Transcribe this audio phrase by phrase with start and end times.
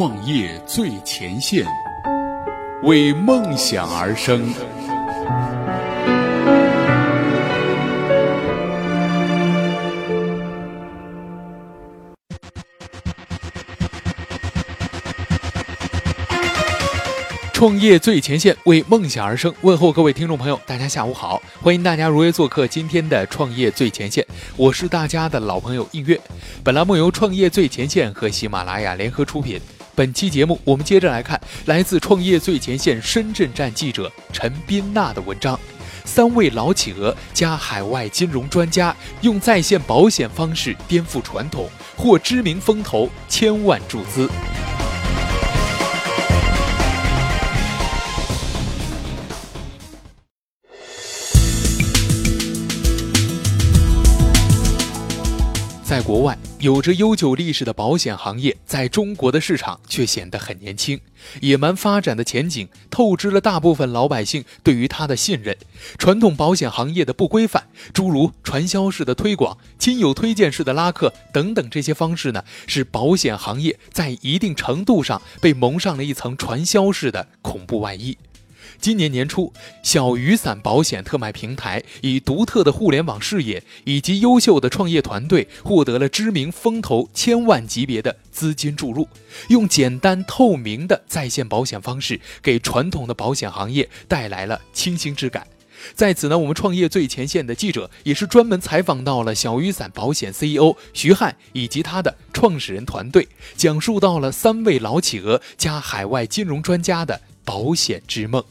[0.00, 1.62] 创业最前线，
[2.84, 4.50] 为梦想而生。
[17.52, 19.54] 创业最前线，为梦想而生。
[19.60, 24.26] 问候各位听众朋友，大家下午好，欢迎大家如约做客今天的创业最前线。
[24.56, 26.18] 我是大家的老朋友映月。
[26.64, 29.60] 本栏目由创业最前线和喜马拉雅联合出品。
[29.94, 35.58] 本期节目，我们接着来看来自创业最前线深圳站记者陈斌娜的文章：
[36.04, 44.28] 三位老企鹅加海外金融专家，用在线保险方式颠覆传统，获知名风投千万注资。
[55.84, 61.00] 在国外有着悠久历史的保险行业，在中国的市场却显得很年轻。
[61.40, 65.56] 野蛮发展的前景透支了大部分老百姓对于它的信任。
[65.96, 78.18] 传统保险行业的不规范，诸如传销式的推广、亲友推荐式的拉客等等这些方式呢，使保险行业在一定程度上被蒙上了一层传销式的恐怖外衣。
[78.80, 89.06] 今年年初，小雨伞保险特卖平台以独特的互联网视野以及优秀的创业团队，获得了知名风投千万级别的资金注入，
[89.48, 95.46] 用简单透明的在线保险方式，给传统的保险行业带来了清新之感。
[95.94, 108.42] 在此呢，我们创业最前线的记者也是专门采访到了小雨伞保险 CEO 徐汉以及他的创始人团队，讲述到了三位老企鹅加海外金融专家的保险之梦。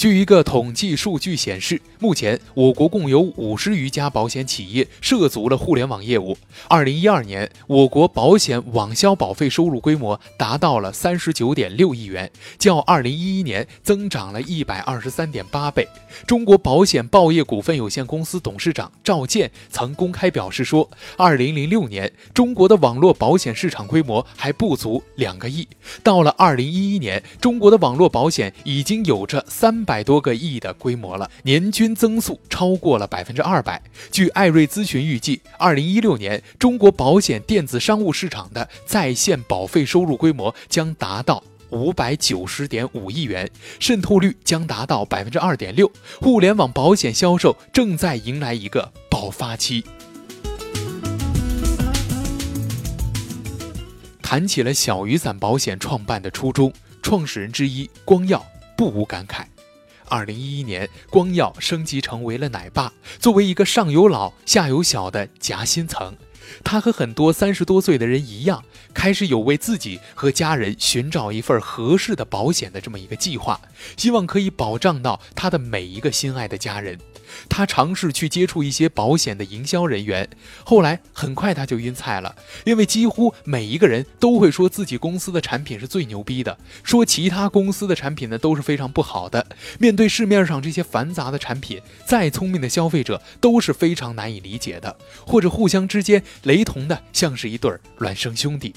[0.00, 6.38] 据一个统计数据显示，目前我国共有五十余家保险企业涉足了互联网业务。
[6.68, 15.86] 二零一二年，我国保险网销保费收入规模达到了三十九点六亿元，较二零一一年增长了一百二十三点八倍。
[16.26, 25.68] 中国保险报业股份有限公司董事长赵健曾公开表示说，二零零六年中国的网络保险市场规模还不足两个亿，
[26.02, 29.84] 到了二零一一年，中国的网络保险已经有着三。
[29.90, 33.82] 百多个亿的规模了，年均增速超过了百分之二百。
[34.12, 43.50] 据艾瑞咨询预计，二零一六年中国保险电子商务市场的在线保费收入规模将达到五百九十点五亿元，
[43.80, 45.90] 渗透率将达到百分之二点六。
[46.20, 49.84] 互联网保险销售正在迎来一个爆发期。
[54.22, 58.46] 谈起了小雨伞保险创办的初衷，创始人之一光耀
[58.76, 59.49] 不无感慨。
[60.10, 62.92] 二零一一年，光耀升级成为了奶爸。
[63.20, 66.16] 作为一个上有老下有小的夹心层，
[66.64, 73.60] 他和很多三十多岁的人一样，开始有为自己和家人寻找一份合适的保险的这么一个计划，
[73.96, 76.98] 希望可以保障到他的每一个心爱的家人。
[77.48, 80.28] 他尝试去接触一些保险的营销人员，
[80.64, 82.34] 后来很快他就晕菜了，
[82.64, 89.46] 因为几乎每一个人都会说自己公司的产品是最牛逼的，说其他公司的产品呢都是非常不好的。
[89.78, 98.74] 面对市面上这些繁杂的产品，再聪明的消费者都是非常难以理解的，或者互相之间雷同的像是一对儿孪生兄弟。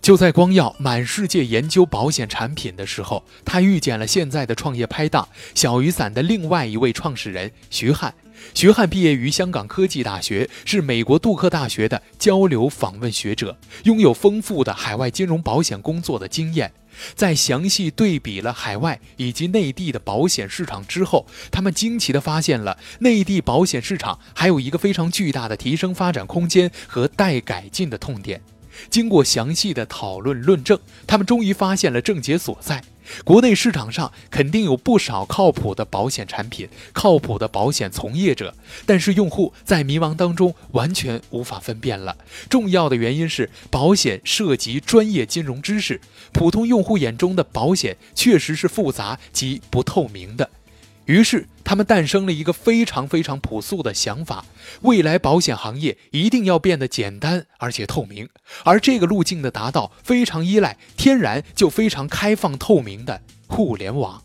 [0.00, 8.14] 就在光耀满世界研究保险产品的时候，他遇见了现在的创业拍档小雨伞的另外一位创始人徐汉。
[8.54, 16.72] 徐汉毕业于香港科技大学，是美国杜克大学的交流访问学者，拥有丰富的海外金融保险工作的经验。
[17.14, 28.42] 在详细对比了海外以及内地的保险市场之后，他们惊奇地发现了内地保险市场还有一个非常巨大的提升发展空间和待改进的痛点。
[28.90, 32.82] 经过详细的讨论论证，他们终于发现了症结所在。
[33.24, 42.14] 国内市场上肯定有不少靠谱的保险产品、靠谱的保险从业者，但是用户在迷茫当中完全无法分辨了。
[42.50, 45.98] 重要的原因是，保险涉及专业金融知识，
[46.32, 50.50] 普通用户眼中的保险确实是复杂及不透明的。
[51.08, 54.44] 于是，他们诞生了一个非常非常朴素的想法：
[54.82, 58.28] 未来保险行业一定要变得简单而且透明，
[58.62, 64.22] 而这个路径的达到非常依赖天然就非常开放透明的互联网。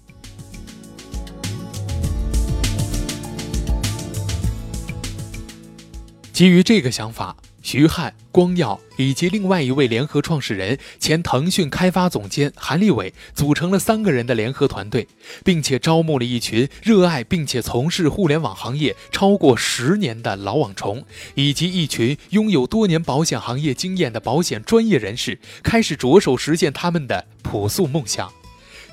[6.33, 15.07] 基于这个想法，徐汉、光耀以及另外一位联合创始人、前腾讯开发总监韩立伟组成了三个人的联合团队，
[15.43, 21.03] 并且招募了一群热爱并且从事互联网行业超过十年的老网虫，
[21.35, 28.31] 以及一群拥有多年保险行业经验的保险专业人士，开始着手实现他们的朴素梦想。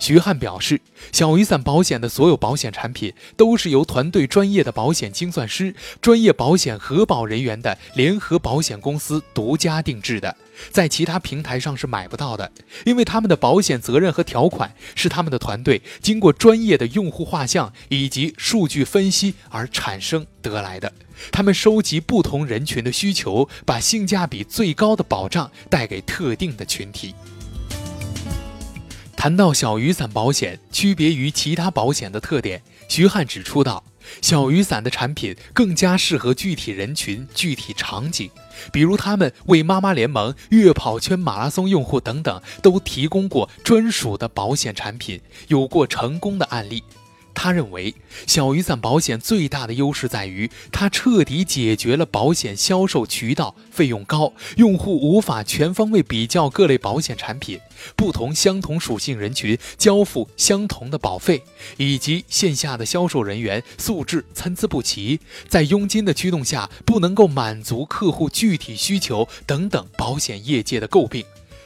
[0.01, 0.81] 徐汉表示，
[1.13, 10.35] 小雨伞保险的所有保险产品都是由团队专业的保险精算师、专业保险核保人员的联合保险公司独家定制的，
[10.71, 12.51] 在其他平台上是买不到的。
[12.85, 20.91] 因为他们的保险责任和条款是他们的团队经过专业的用户画像以及数据分析而产生得来的。
[21.31, 27.15] 他们收集不同人群的需求，把性价比最高的保障带给特定的群体。
[29.17, 33.85] 谈到小雨伞保险区别于其他保险的特点，徐汉指出道：
[34.23, 38.31] 小雨伞的产品更加适合具体人群、具体场景，
[38.73, 46.83] 比如他们为妈妈联盟、月跑圈马拉松用户等等都提供过专属的保险产品，有过成功的案例。
[47.43, 47.95] 他认为，
[48.27, 57.59] 小雨伞保险最大的优势在于，它彻底解决了保险销售渠道费用高、用户无法全方位比较各类保险产品、
[57.97, 61.43] 不同相同属性人群交付相同的保费，
[61.79, 71.25] 以及线下的销售人员素质参差不齐，在佣金的驱动下不能够满足客户具体需求等等保险业界的诟病。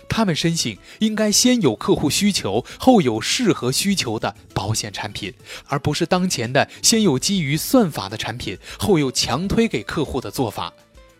[0.08, 5.32] 他们深信，应该先有客户需求，后有适合需求的保险产品，
[5.66, 10.72] 而不是当前的先有基于算法的产品，后又强推给客户的做法。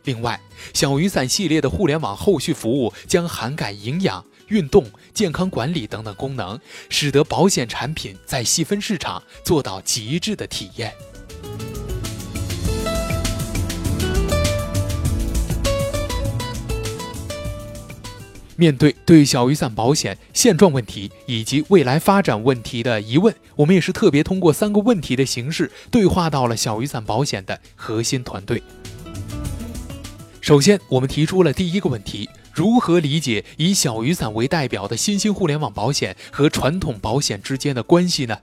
[0.05, 0.39] 另外，
[0.75, 4.85] 小雨伞系列的互联网后续服务将涵盖营养、运动、
[5.15, 6.61] 健康管理等等功能，
[6.91, 10.93] 使得保险产品在细分市场做到极致的体验。
[18.57, 28.63] 面对对小雨伞保险现状问题以及未来发展问题的疑问，我们也是特别通过三个问题的形式对话到了小雨伞保险的核心团队。
[30.41, 38.39] 首先，我们提出了第一个问题：如何理解以小雨伞为代表的新兴互联网保险和传统保险之间的关系呢？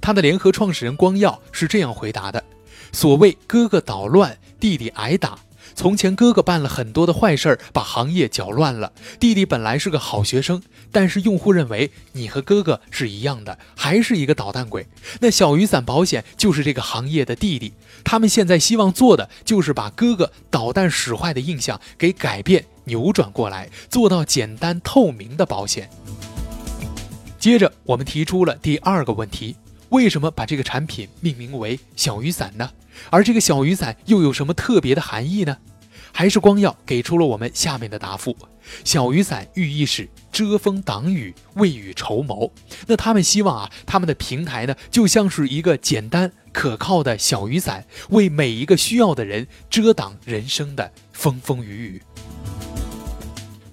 [0.00, 2.42] 他的联合创始人光耀是这样回答的
[2.92, 5.38] ：“所谓哥哥捣乱，弟弟挨打。”
[5.74, 8.92] 从前哥哥办了很多的坏事儿，把行业搅乱了。
[9.18, 14.86] 弟弟本来是个好学生，但是用户认为你和哥哥是一样的，还是一个捣蛋鬼。
[15.20, 17.72] 那小雨伞保险就是这个行业的弟弟，
[18.04, 25.90] 他们现在希望做的就是把哥哥捣蛋使坏的印象给改变、扭转过来，做到简单透明的保险。
[27.38, 29.56] 接着我们提出了第二个问题：
[29.90, 32.70] 为什么把这个产品命名为小雨伞呢？
[33.10, 35.56] 而这个小雨伞又有什么特别的含义呢？
[36.12, 38.34] 还是光耀给出了我们下面的答复：
[38.84, 42.50] 小雨伞寓意是遮风挡雨、未雨绸缪。
[42.86, 52.02] 那他们希望啊，他们的平台呢，就像是一个简单可靠的小雨伞，为每一个需要的人遮挡人生的风风雨雨。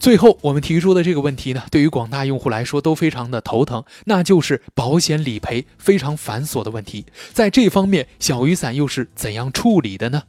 [0.03, 7.05] 最后，我们提出的这个问题呢，对于广大用户来说都非常的头疼，那就是保险理赔非常繁琐的问题。
[7.31, 10.23] 在这方面，小雨伞又是怎样处理的呢？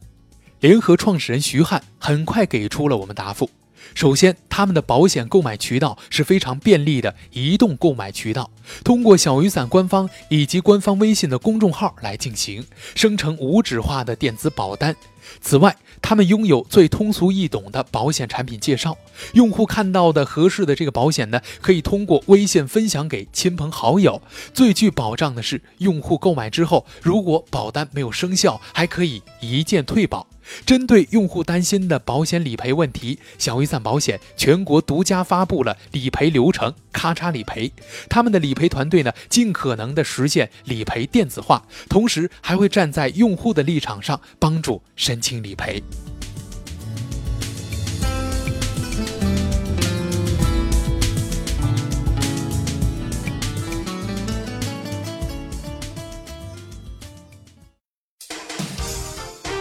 [0.61, 3.49] 联合创始人徐汉很快给出了我们答复。
[3.93, 8.49] 首先，他们的保险购买渠道是非常便利的移动购买渠道，
[8.83, 12.65] 通过小雨伞官方以及官方微信的公众号来进行
[12.95, 14.95] 生成无纸化的电子保单。
[15.41, 18.95] 此外，他们拥有最通俗易懂的保险产品介绍，
[19.33, 24.21] 用户看到的合适的这个保险呢，可以通过微信分享给亲朋好友。
[24.53, 30.27] 最具保障的是，用户购买之后，如果保单没有生效，还可以一键退保。
[30.65, 37.71] 针对用户担心的保险理赔问题，小雨伞保险全国独家发布了理赔流程“咔嚓理赔”。
[38.09, 45.81] 他们的理赔团队呢，尽可能的实现理赔电子化，同时还会站在用户的立场上帮助申请理赔。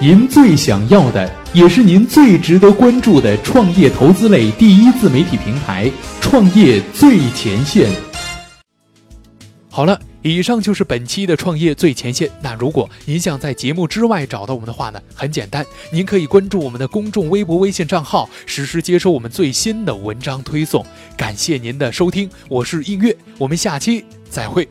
[0.04, 7.88] 您最想要的，也是您最值得关注的创业投资类第一自媒体平台——创业最前线。
[9.70, 12.30] 好了，以上就是本期的创业最前线。
[12.42, 20.84] 那如果您想在节目之外找到我们的话呢，很简单，您可以关注我们的公众微博、微信账号，实时接收我们最新的文章推送。
[21.16, 24.68] 感谢您的收听，我是映月，我们下期再会。